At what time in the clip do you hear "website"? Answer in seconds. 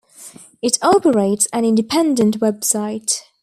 2.39-3.19